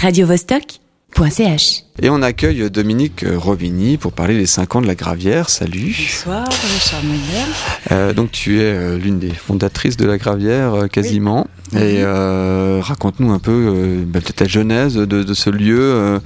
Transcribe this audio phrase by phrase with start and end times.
[0.00, 1.82] radiovostok.ch.
[2.00, 5.48] Et on accueille Dominique Rovigny pour parler des 5 ans de la Gravière.
[5.50, 5.96] Salut.
[5.98, 7.44] Bonsoir, Richard Meyer.
[7.90, 11.46] Euh, donc tu es euh, l'une des fondatrices de la Gravière euh, quasiment.
[11.74, 16.20] Et euh, raconte-nous un peu euh, bah, peut-être la genèse de, de ce lieu.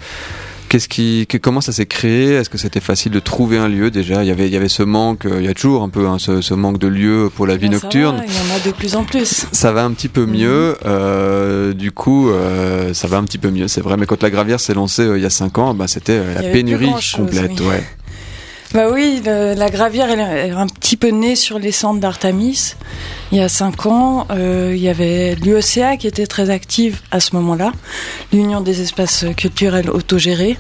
[0.73, 2.33] Qu'est-ce qui, que- comment ça s'est créé?
[2.33, 4.25] Est-ce que c'était facile de trouver un lieu déjà?
[4.25, 6.07] Il y avait, il y avait ce manque, euh, il y a toujours un peu
[6.09, 8.17] hein, ce, ce manque de lieux pour la vie Ben, ça nocturne.
[8.17, 9.45] va, il y en a de plus en plus.
[9.53, 13.51] Ça va un petit peu mieux, euh, du coup, euh, ça va un petit peu
[13.51, 13.99] mieux, c'est vrai.
[13.99, 16.35] Mais quand la gravière s'est lancée euh, il y a 5 ans, bah, c'était euh,
[16.35, 17.61] la pénurie complète.
[17.61, 17.67] oui.
[17.67, 17.85] Ouais.
[18.75, 22.75] Bah oui, le- la gravière est un petit peu née sur les centres d'Artamis.
[23.31, 27.21] Il y a cinq ans, euh, il y avait l'UECA qui était très active à
[27.21, 27.73] ce moment-là,
[28.33, 30.57] l'Union des espaces culturels autogérés.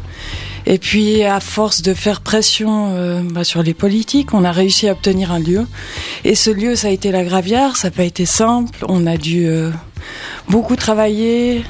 [0.66, 4.88] Et puis, à force de faire pression euh, bah, sur les politiques, on a réussi
[4.88, 5.66] à obtenir un lieu.
[6.24, 7.76] Et ce lieu, ça a été la gravière.
[7.76, 8.84] Ça n'a pas été simple.
[8.88, 9.70] On a dû euh,
[10.48, 11.64] beaucoup travailler.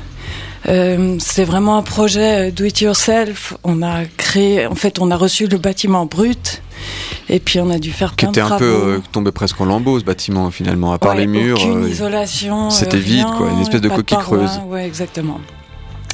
[0.68, 3.54] Euh, c'est vraiment un projet euh, do it yourself.
[3.64, 6.62] On a créé, en fait, on a reçu le bâtiment brut,
[7.28, 8.64] et puis on a dû faire Qui plein était de un travaux.
[8.64, 11.58] peu euh, tombé presque en lambeaux ce bâtiment finalement, à part Ouais, les murs.
[11.60, 12.70] aucune euh, isolation.
[12.70, 14.60] c'était vide, quoi, une espèce de coquille creuse.
[14.68, 15.40] Ouais, exactement.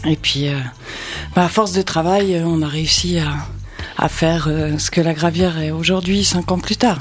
[0.06, 0.46] Et puis,
[1.34, 3.32] bah, à force de travail, on a réussi à,
[4.02, 6.98] à faire ce que la gravière est aujourd'hui, cinq ans plus tard.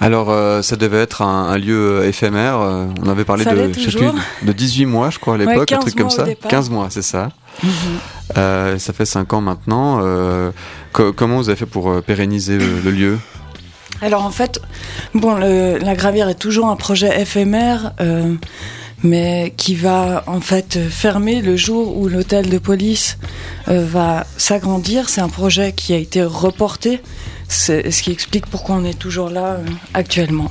[0.00, 2.60] Alors, euh, ça devait être un, un lieu euh, éphémère.
[2.60, 3.96] euh, on avait parlé de, plus,
[4.42, 6.22] de 18 mois, je crois, à Ouais, l'époque, un 15 truc comme ça.
[6.24, 6.50] départ.
[6.50, 7.30] 15 mois, c'est ça.
[7.62, 7.70] Mhm.
[8.36, 9.98] Euh, ça fait 5 ans maintenant.
[10.02, 10.50] euh,
[10.92, 13.18] co- comment vous avez fait pour pérenniser le, le lieu?
[14.00, 14.60] Alors en fait,
[15.14, 17.92] bon, le- la gravière est toujours un projet éphémère,
[19.02, 23.18] mais qui va en fait fermer le jour où l'hôtel de police
[23.68, 25.08] euh, va s'agrandir.
[25.08, 27.00] C'est un projet qui a été reporté,
[27.48, 30.50] c'est ce qui explique pourquoi on est toujours là euh, actuellement.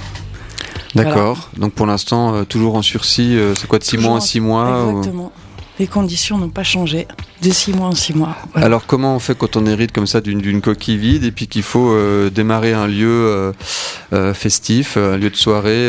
[0.95, 1.49] D'accord.
[1.57, 3.37] Donc pour l'instant, euh, toujours en sursis.
[3.55, 5.31] c'est quoi de 6 Toujours mois en en- 6 mois ou- Exactement.
[5.79, 7.07] Les conditions n'ont pas changé
[7.43, 8.35] de six mois en six mois.
[8.51, 8.65] Voilà.
[8.65, 11.63] Alors comment on fait quand on hérite comme ça d'une coquille vide et puis qu'il
[11.63, 13.51] faut euh, démarrer un lieu euh,
[14.13, 15.87] euh, festif, un lieu de soirée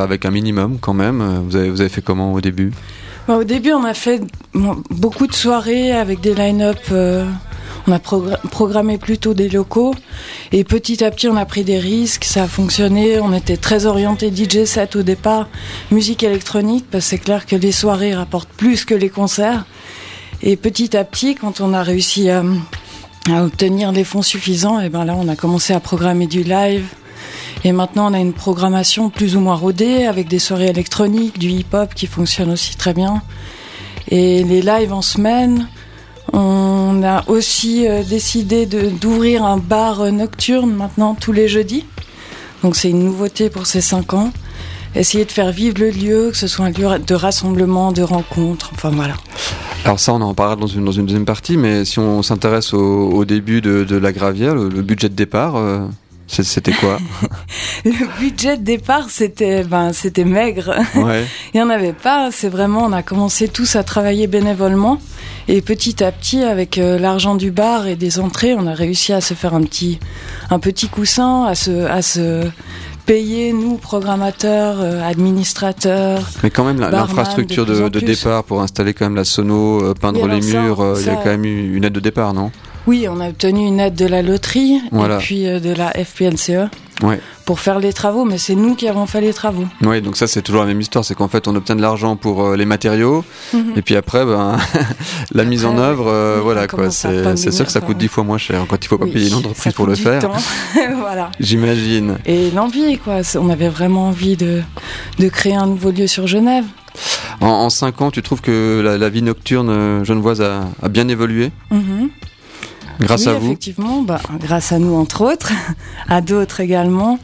[0.00, 1.42] avec un minimum quand même?
[1.46, 2.72] Vous avez, vous avez fait comment au début?
[3.26, 4.22] Bah, au début, on a fait
[4.54, 6.78] bon, beaucoup de soirées avec des line-up.
[7.88, 9.94] On a progr- programmé plutôt des locaux.
[10.52, 12.24] Et petit à petit, on a pris des risques.
[12.24, 13.18] Ça a fonctionné.
[13.20, 15.48] On était très orienté DJ set au départ,
[15.90, 19.64] musique électronique, parce que c'est clair que les soirées rapportent plus que les concerts.
[20.42, 22.44] Et petit à petit, quand on a réussi à,
[23.42, 26.84] obtenir les fonds suffisants, et ben là, on a commencé à programmer du live.
[27.64, 31.48] Et maintenant, on a une programmation plus ou moins rodée avec des soirées électroniques, du
[31.48, 33.22] hip-hop qui fonctionne aussi très bien.
[34.10, 35.68] Et les lives en semaine.
[36.32, 36.67] On
[37.02, 41.84] a aussi euh, décidé d'ouvrir un bar euh, nocturne maintenant tous les jeudis.
[42.62, 44.32] Donc c'est une nouveauté pour ces cinq ans.
[44.94, 48.70] Essayer de faire vivre le lieu, que ce soit un lieu de rassemblement, de rencontre,
[48.74, 49.14] enfin voilà.
[49.84, 53.60] Alors ça, on en parlera dans une, deuxième partie, mais si on s'intéresse au, début
[53.60, 55.86] de, la gravière, le, budget de départ, euh,
[56.28, 56.98] c'était quoi?
[57.84, 60.74] Le budget de départ, c'était ben, c'était maigre.
[60.94, 61.24] Ouais.
[61.54, 62.30] Il n'y en avait pas.
[62.30, 65.00] C'est vraiment, on a commencé tous à travailler bénévolement.
[65.48, 69.12] Et petit à petit, avec euh, l'argent du bar et des entrées, on a réussi
[69.14, 69.98] à se faire un petit,
[70.50, 72.44] un petit coussin, à se, à se
[73.08, 76.28] payer, nous, programmateurs, euh, administrateurs.
[76.42, 80.30] Mais quand même, l'infrastructure de départ pour installer quand même la sono, euh, peindre Oui,
[80.30, 82.52] les ça, murs, euh, il y a quand même eu une aide de départ, non?
[82.86, 85.16] Oui, on a obtenu une aide de la loterie Voilà.
[85.16, 86.68] et puis euh, de la FPNCE
[87.00, 87.20] Ouais.
[87.44, 89.66] pour faire les travaux, mais c'est nous qui avons fait les travaux.
[89.82, 92.16] Oui, donc ça c'est toujours la même histoire, c'est qu'en fait on obtient de l'argent
[92.16, 93.24] pour euh, les matériaux,
[93.76, 94.56] et puis après, ben,
[95.32, 96.90] la mise en œuvre, euh, voilà quoi.
[96.90, 99.28] C'est sûr que ça coûte dix fois moins cher quand il faut pas Oui, payer
[99.28, 100.20] une entreprise pour le faire.
[100.98, 101.30] voilà.
[101.38, 102.18] J'imagine.
[102.26, 103.20] Et l'envie, quoi.
[103.36, 104.62] On avait vraiment envie de,
[105.20, 106.64] de créer un nouveau lieu sur Genève.
[107.40, 111.06] En, en cinq ans, tu trouves que la, la vie nocturne genevoise a, a bien
[111.06, 111.52] évolué?
[111.70, 112.08] Mhm.
[113.00, 115.52] Grâce oui, à vous effectivement, bah, grâce à nous entre autres,
[116.08, 117.18] à d'autres également.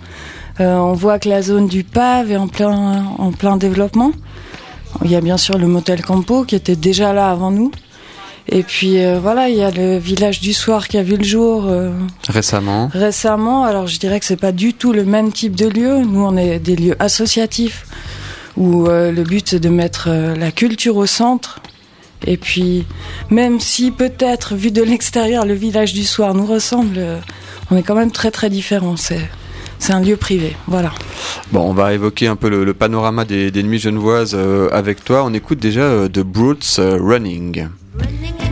[0.61, 4.13] Euh, on voit que la zone du Pave est en plein, en plein développement.
[5.05, 7.73] Il y a bien sûr le motel Campo qui était déjà là avant nous.
[8.47, 11.25] Et puis euh, voilà, il y a le village du soir qui a vu le
[11.25, 11.93] jour euh,
[12.29, 12.89] récemment.
[12.93, 13.65] récemment.
[13.65, 16.05] Alors je dirais que c'est pas du tout le même type de lieu.
[16.05, 17.87] Nous, on est des lieux associatifs
[18.57, 21.61] où euh, le but c'est de mettre euh, la culture au centre.
[22.27, 22.87] Et puis,
[23.31, 27.19] même si peut-être vu de l'extérieur le village du soir nous ressemble, euh,
[27.71, 28.97] on est quand même très très différents.
[28.97, 29.29] C'est
[29.79, 30.93] c'est un lieu privé, voilà.
[31.53, 35.05] Bon, on va évoquer un peu le, le panorama des, des nuits genevoises euh, avec
[35.05, 35.25] toi.
[35.25, 37.69] On écoute déjà euh, The Brutes euh, Running.
[37.99, 38.44] Running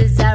[0.00, 0.29] is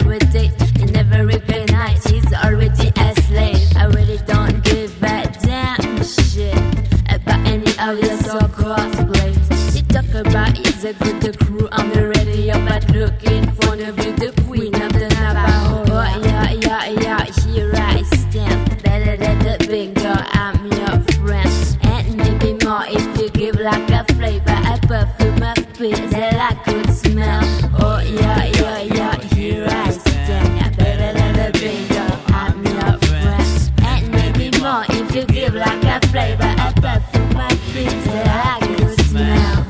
[35.15, 39.65] you give like a flavor, a perfume of peace that I could smell.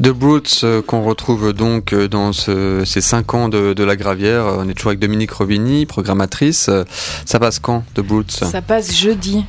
[0.00, 3.96] The Brutes euh, qu'on retrouve donc euh, dans ce- ces cinq ans de, de la
[3.96, 4.44] Gravière.
[4.58, 6.68] On est toujours avec Dominique Robini, programmatrice.
[6.68, 6.84] Euh,
[7.24, 8.32] Ça passe quand, The Brutes?
[8.32, 9.44] Ça passe jeudi.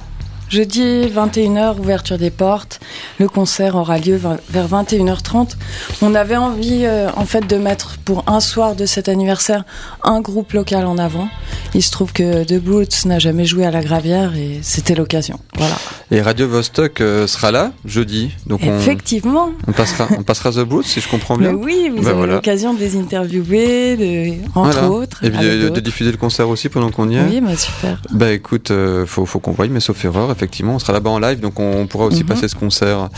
[0.50, 2.80] Jeudi 21h, ouverture des portes.
[3.19, 4.19] Le concert aura lieu
[4.50, 5.56] vers 21h30.
[6.01, 9.63] On avait envie euh, en fait de mettre pour un soir de cet anniversaire
[10.03, 11.27] un groupe local en avant.
[11.74, 15.39] Il se trouve que The Brutes n'a jamais joué à la Gravière et c'était l'occasion.
[15.57, 15.75] Voilà.
[16.12, 18.31] Et Radio Vostok euh, sera là jeudi.
[18.45, 19.50] Donc on, Effectivement.
[19.68, 21.56] on passera, on passera The Brutes si je comprends Mais bien.
[21.57, 22.33] oui, vous Bah avez voilà.
[22.36, 24.89] l'occasion de les interviewer, de, entre Voilà.
[24.91, 25.24] autres.
[25.24, 27.24] Et puis de, diffuser le concert aussi pendant qu'on y est.
[27.30, 28.01] Oui, bah super.
[28.12, 31.20] Bah écoute, euh, faut, faut qu'on voie, mais sauf erreur, effectivement, on sera là-bas en
[31.20, 32.28] live, donc on, on pourra aussi Mhm.
[32.28, 33.10] passer ce concert.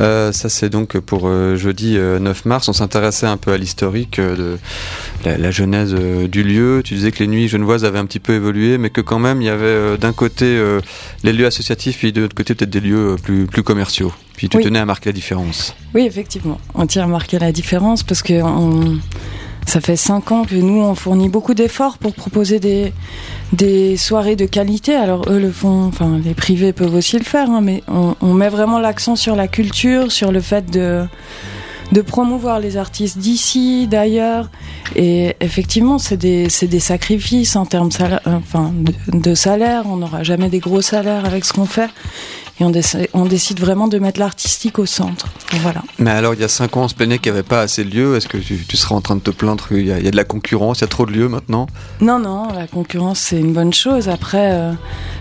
[0.00, 2.68] Euh, ça c'est donc pour euh, jeudi euh, 9 mars.
[2.68, 4.58] On s'intéressait un peu à l'historique euh, de
[5.24, 6.82] la, la genèse euh, du lieu.
[6.84, 9.40] Tu disais que les nuits genevoises avaient un petit peu évolué, mais que quand même
[9.42, 10.80] il y avait euh, d'un côté euh,
[11.24, 14.12] les lieux associatifs et de l'autre côté peut-être des lieux euh, plus, plus commerciaux.
[14.36, 14.62] Puis tu Oui.
[14.64, 15.74] tenais à marquer la différence.
[15.94, 16.60] Oui, effectivement.
[16.74, 18.98] On tient à marquer la différence parce que on-
[19.68, 22.92] ça fait cinq ans que nous, on fournit beaucoup d'efforts pour proposer des,
[23.52, 24.94] des soirées de qualité.
[24.94, 28.48] Alors eux le font, enfin les privés peuvent aussi le faire, hein, mais on, met
[28.48, 31.04] vraiment l'accent sur la culture, sur le fait de
[31.90, 34.50] de promouvoir les artistes d'ici, d'ailleurs.
[34.94, 38.74] Et effectivement, c'est des, des sacrifices en termes salaire, enfin,
[39.08, 39.84] de salaire.
[39.86, 41.88] On n'aura jamais des gros salaires avec ce qu'on fait.
[42.60, 45.28] Et on, décide, on décide vraiment de mettre l'artistique au centre.
[45.62, 45.82] Voilà.
[45.98, 47.84] Mais alors il y a 5 ans on se plaignait qu'il n'y avait pas assez
[47.84, 48.16] de lieux.
[48.16, 50.08] Est-ce que tu, tu seras en train de te plaindre qu'il y, a- il y
[50.08, 51.66] a de la concurrence, il y a trop de lieux maintenant?
[52.00, 54.08] Non, non, la concurrence, c'est une bonne chose.
[54.08, 54.72] Après, euh,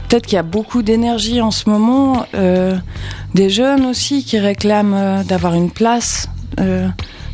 [0.09, 2.25] peut-être qu'il y a beaucoup d'énergie en ce moment.
[2.33, 2.75] euh,
[3.35, 6.27] des jeunes aussi qui réclament euh, d'avoir une place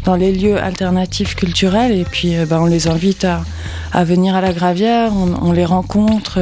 [0.05, 1.91] dans les lieux alternatifs culturels.
[1.91, 3.43] Et puis, euh, ben, on les invite à,
[3.91, 6.39] à venir à la Gravière, on, on les rencontre.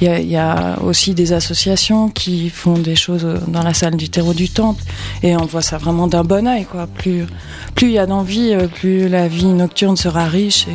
[0.00, 3.62] Il y, a, il y a aussi des associations qui font des choses euh, dans
[3.62, 4.82] la salle du terreau du temple.
[5.22, 6.64] Et on voit ça vraiment d'un bon oeil.
[6.64, 6.86] Quoi.
[6.86, 7.26] Plus
[7.74, 10.66] plus il y a d'envie, euh, plus la vie nocturne sera riche.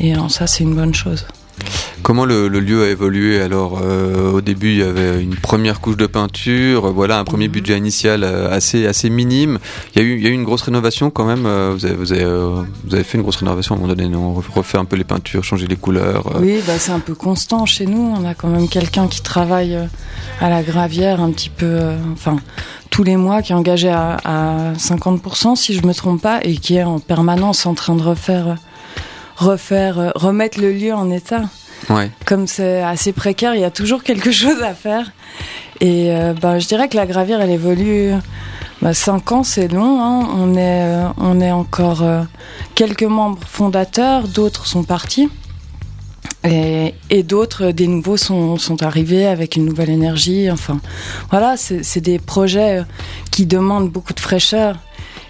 [0.00, 1.26] Et, et ça, c'est une bonne chose.
[2.02, 5.80] Comment le, le lieu a évolué Alors, euh, au début, il y avait une première
[5.80, 7.52] couche de peinture, euh, voilà, un premier Mhm.
[7.52, 9.58] budget initial euh, assez assez minime.
[9.94, 11.42] Il y a eu il y a eu une grosse rénovation quand même.
[11.72, 14.34] Vous avez vous avez, vous avez fait une grosse rénovation à un moment donné, non
[14.54, 16.38] refait un peu les peintures, changer les couleurs.
[16.40, 18.14] Oui, bah, c'est un peu constant chez nous.
[18.16, 19.76] On a quand même quelqu'un qui travaille
[20.40, 22.36] à la gravière un petit peu, euh, enfin,
[22.90, 26.54] tous les mois, qui est engagé à, à 50%, si je me trompe pas, et
[26.56, 28.56] qui est en permanence en train de refaire,
[29.36, 31.42] refaire, euh, remettre le lieu en état.
[31.90, 32.10] Ouais.
[32.24, 35.12] Comme c'est assez précaire, il y a toujours quelque chose à faire.
[35.80, 38.12] Et euh, bah, je dirais que la gravière, elle évolue.
[38.82, 40.00] Bah, cinq ans, c'est long.
[40.02, 40.28] hein.
[40.36, 42.22] On est, euh, on est encore euh,
[42.74, 44.26] quelques membres fondateurs.
[44.28, 45.28] D'autres sont partis.
[46.44, 50.50] Et, et d'autres, des nouveaux, sont, sont arrivés avec une nouvelle énergie.
[50.50, 50.78] Enfin,
[51.30, 52.82] voilà, c'est c'est des projets
[53.32, 54.76] qui demandent beaucoup de fraîcheur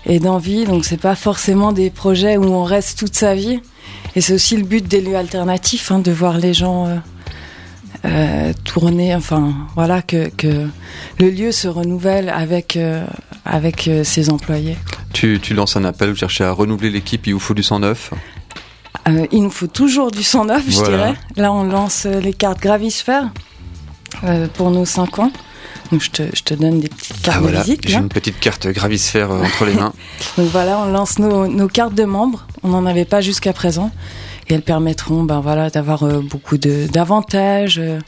[0.05, 0.65] et d'envie.
[0.65, 3.61] Donc, c'est pas forcément des projets où on reste toute sa vie.
[4.17, 6.97] Et c'est aussi le but des lieux alternatifs, hein, de voir les gens euh,
[8.07, 9.15] euh, tourner.
[9.15, 10.67] Enfin, voilà, que, que
[11.21, 13.05] le lieu se renouvelle avec, euh,
[13.45, 14.77] avec ses employés.
[15.13, 17.79] Tu, tu lances un appel, vous cherchez à renouveler l'équipe, il vous faut du sang
[17.81, 18.11] neuf.
[19.07, 20.97] Euh, il nous faut toujours du sang neuf, je Voilà.
[20.97, 21.15] dirais.
[21.37, 23.31] Là, on lance les cartes Gravisphère
[24.55, 25.31] pour nos 5 ans.
[25.93, 27.89] Donc, je te, je te donne des petites cartes Ah voilà, de visite.
[27.89, 29.93] j'ai une petite carte gravisphère euh, entre les mains.
[30.39, 32.47] Donc voilà, on lance nos, nos cartes de membres.
[32.63, 33.91] On n'en avait pas jusqu'à présent.
[34.49, 37.99] Et elles permettront ben voilà, d'avoir euh, beaucoup de- d'avantages, euh,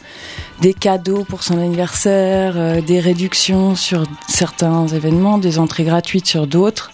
[0.61, 6.47] des cadeaux pour son anniversaire, euh, des réductions sur certains événements, des entrées gratuites sur
[6.47, 6.93] d'autres.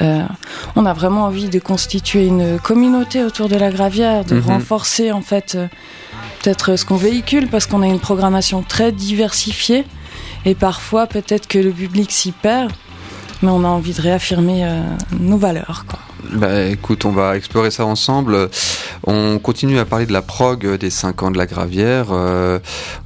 [0.00, 0.22] Euh,
[0.76, 4.46] on a vraiment envie de constituer une communauté autour de la gravière, de Mhm.
[4.46, 5.66] renforcer en fait euh,
[6.42, 9.84] peut-être ce qu'on véhicule parce qu'on a une programmation très diversifiée
[10.44, 12.72] et parfois peut-être que le public s'y perd,
[13.42, 14.82] mais on a envie de réaffirmer euh,
[15.18, 15.84] nos valeurs.
[15.88, 15.98] Quoi.
[16.32, 18.50] Bah écoute, on va explorer ça ensemble.
[19.06, 22.08] On continue à parler de la prog des 5 ans de la Gravière.
[22.10, 22.58] Euh,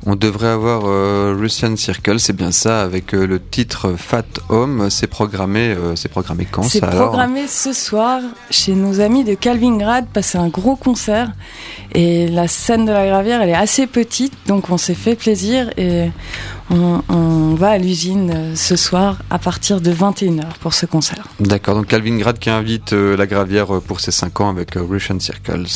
[0.05, 4.89] on devrait avoir euh, Russian Circle, c'est bien ça, avec euh, le titre Fat Home.
[4.91, 10.39] C'est programmé, c'est programmé quand C'est programmé ce soir chez nos amis de Calvingrad, c'est
[10.39, 11.31] un gros concert.
[11.95, 15.71] Et la scène de la gravière, elle est assez petite, donc on s'est fait plaisir
[15.77, 16.11] et
[16.71, 21.29] on, va à l'usine euh, ce soir à partir de 21h pour ce concert.
[21.39, 24.75] D'accord, donc Calvin Grad qui invite euh, la Gravière euh, pour ses 5 ans avec
[24.75, 25.67] Russian Circles.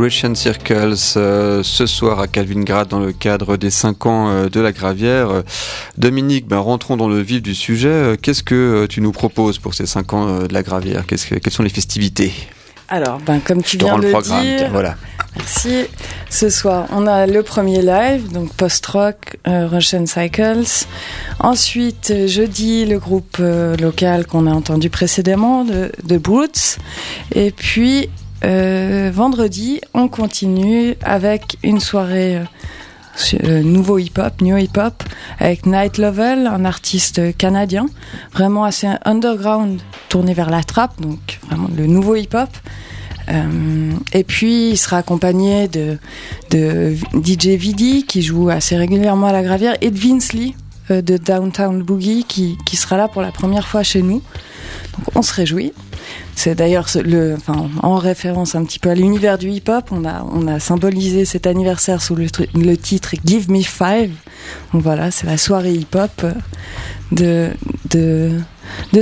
[0.00, 4.58] Russian Circles euh, ce soir à Calvingrad dans le cadre des 5 ans euh, de
[4.58, 5.42] la Gravière.
[5.98, 7.88] Dominique, ben, rentrons dans le vif du sujet.
[7.88, 11.06] Euh, Qu'est-ce que tu nous proposes pour ces 5 ans de la Gravière?
[11.06, 12.32] Que, Quelles sont les festivités?
[12.88, 14.96] Alors, ben, comme tu viens de le dire, voilà.
[15.36, 15.84] Merci.
[16.28, 20.86] Ce soir, on a le premier live, donc post-rock, euh, Russian Cycles.
[21.38, 26.78] Ensuite, jeudi, le groupe euh, local qu'on a entendu précédemment, de, de Brutes.
[27.32, 28.08] Et puis,
[28.44, 32.44] euh, vendredi, on continue avec une soirée euh,
[33.44, 35.02] euh, nouveau hip-hop, new hip-hop,
[35.38, 37.86] avec Night Level, un artiste canadien,
[38.32, 42.48] vraiment assez underground, tourné vers la trappe, donc vraiment le nouveau hip-hop.
[44.12, 45.98] Et puis il sera accompagné de,
[46.50, 50.56] DJ Vidi qui joue assez régulièrement à la gravière et de Vince Lee
[50.88, 54.20] de Downtown Boogie qui, qui sera là pour la première fois chez nous.
[54.96, 55.72] Donc on se réjouit.
[56.34, 56.86] C'est d'ailleurs
[57.82, 60.04] en référence un petit peu à l'univers du hip-hop, on
[60.46, 64.12] a, symbolisé cet anniversaire sous le, titre Give Me Five.
[64.72, 66.24] Voilà, c'est la soirée hip-hop
[67.12, 67.50] de,
[67.90, 68.32] de,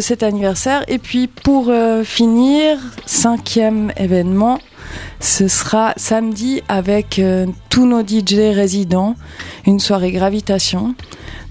[0.01, 0.85] cet anniversaire.
[0.89, 4.59] Et puis pour euh, finir, cinquième événement,
[5.21, 9.15] ce sera samedi avec euh, tous nos DJ résidents,
[9.67, 10.95] une soirée gravitation.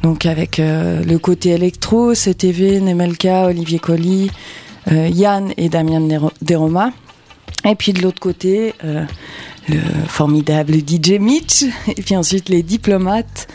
[0.04, 6.01] Donc avec euh, le côté électro, CTV, Nemelka, Olivier Colli, euh, Yann et Damien
[6.41, 6.91] Deroma.
[7.65, 9.03] Et puis de l'autre côté, euh,
[9.67, 11.65] le formidable DJ Mitch.
[11.88, 13.48] Et puis ensuite les diplomates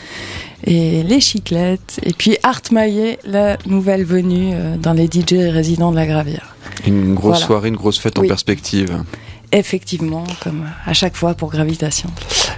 [0.65, 1.99] et les chiclettes.
[2.03, 6.55] Et puis Art Maillet, la nouvelle venue euh, dans les DJ résidents de la Gravière.
[6.87, 7.45] Une grosse voilà.
[7.45, 8.27] soirée, une grosse fête Oui.
[8.27, 9.03] en perspective.
[9.51, 12.09] Effectivement, comme à chaque fois pour Gravitation.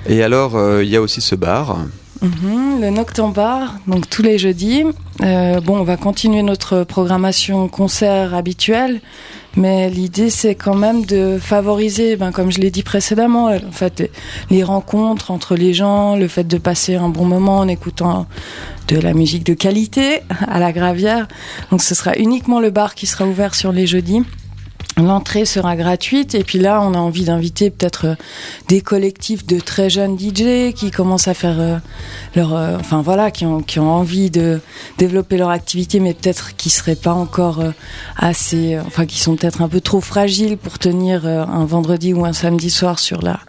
[0.07, 1.77] Et alors, euh, il y a aussi ce bar.
[2.21, 4.83] Mhm, le Nocturne Bar, donc tous les jeudis.
[5.21, 9.01] Euh, bon, on va continuer notre programmation concert habituelle,
[9.57, 14.09] mais l'idée c'est quand même de favoriser, ben, comme je l'ai dit précédemment, en fait,
[14.49, 18.27] les rencontres entre les gens, le fait de passer un bon moment en écoutant
[18.87, 21.27] de la musique de qualité à la Gravière.
[21.69, 24.23] Donc ce sera uniquement le bar qui sera ouvert sur les jeudis.
[24.97, 28.15] L'entrée sera gratuite et puis là on a envie d'inviter peut-être euh,
[28.69, 31.77] des collectifs de très jeunes DJ qui commencent à faire euh,
[32.35, 34.61] leur euh, enfin voilà qui ont qui ont envie de
[34.97, 37.61] développer leur activité mais peut-être qui seraient pas encore
[38.17, 42.33] assez enfin qui sont peut-être un peu trop fragiles pour tenir un vendredi ou un
[42.33, 43.39] samedi soir sur la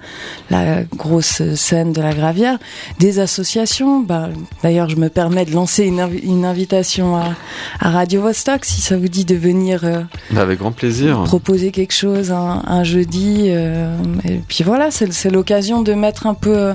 [0.51, 2.59] la grosse scène de la Gravière
[2.99, 4.29] des associations bah,
[4.63, 7.35] d'ailleurs je me permets de lancer une, une invitation à,
[7.81, 10.03] Radio Vostok si ça vous dit de venir euh,
[10.37, 11.25] Avec grand plaisir.
[11.37, 13.49] Proposer quelque chose un, un jeudi.
[13.49, 13.95] euh,
[14.25, 16.75] et puis voilà, c'est l'occasion de mettre un peu euh,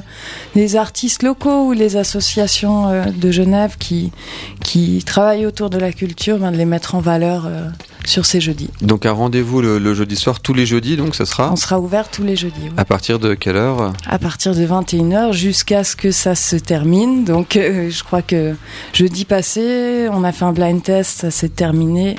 [0.54, 4.12] les artistes locaux ou les associations euh, de Genève qui,
[4.63, 7.50] qui travaillent autour de la culture, ben, de les mettre en valeur
[8.06, 8.69] sur ces jeudis.
[8.82, 11.80] Donc un rendez-vous le, le jeudi soir, tous les jeudis, donc ça sera On sera
[11.80, 12.69] ouvert tous les jeudis.
[12.78, 13.93] à partir de quelle heure?
[14.08, 17.24] À partir de 21h jusqu'à ce que ça se termine.
[17.26, 18.54] Donc euh, je crois que
[18.93, 22.15] jeudi passé, on a fait un blind test, ça s'est terminé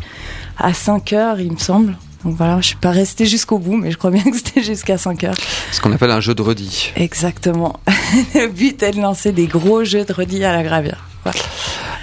[0.59, 1.97] à 5h il me semble.
[2.25, 4.97] Donc voilà, je suis pas restée jusqu'au bout, mais je crois bien que c'était jusqu'à
[4.99, 5.35] 5 heures.
[5.73, 6.93] Ce qu'on appelle un jeu de redis.
[6.97, 7.81] Exactement.
[8.35, 11.05] Le but est de lancer des gros jeux de redis à la gravière.
[11.25, 11.39] Voilà.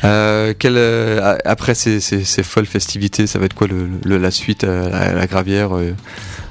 [0.05, 4.17] Euh, quel, euh, après ces, ces, ces folles festivités, ça va être quoi le, le-
[4.17, 5.93] la suite à, à la gravière euh,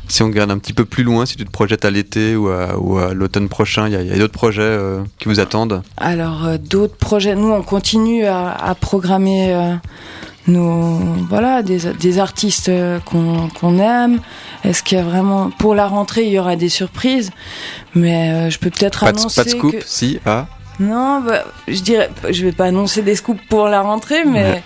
[0.06, 2.48] Si on regarde un petit peu plus loin, si tu te projettes à l'été ou
[2.48, 4.78] à, l'automne prochain, il y a, d'autres projets
[5.18, 5.82] qui vous attendent?
[5.96, 9.76] Alors d'autres projets, nous on continue à, à programmer
[10.48, 12.70] nos voilà des, des artistes
[13.04, 14.20] qu'on aime.
[14.64, 17.30] Est-ce qu'il y a vraiment pour la rentrée il y aura des surprises,
[17.94, 20.46] mais euh, je peux peut-être pas de, annoncer pas de scoop que Si, ah
[20.80, 24.62] non, bah, je dirais, je vais pas annoncer des scoops pour la rentrée, mais Ouais.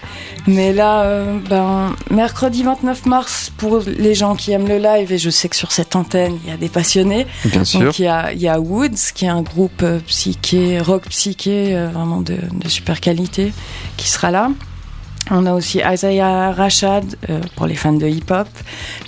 [0.47, 5.17] mais là, euh, ben mercredi 29 mars pour les gens qui aiment le live et
[5.17, 7.27] je sais que sur cette antenne il y a des passionnés.
[7.47, 7.81] bien sûr.
[7.81, 11.05] Donc il y a, il y a Woods qui est un groupe euh, psyché, rock
[11.09, 13.53] psyché, euh, vraiment de, de super qualité,
[13.97, 14.51] qui sera là.
[15.31, 18.49] On a aussi Isaiah Rashad euh, pour les fans de hip-hop.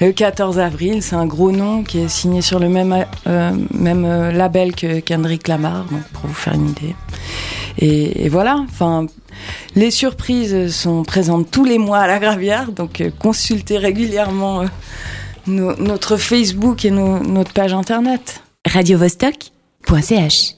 [0.01, 4.05] Le 14 avril, c'est un gros nom qui est signé sur le même, euh, même
[4.05, 6.95] euh, label que Kendrick Lamar, donc pour vous faire une idée.
[7.79, 9.07] Et, et voilà, enfin,
[9.75, 14.67] les surprises sont présentes tous les mois à la Gravière, donc euh, consultez régulièrement euh,
[15.49, 18.41] nos- notre Facebook et nos- notre page internet.
[18.73, 20.55] radiovostok.ch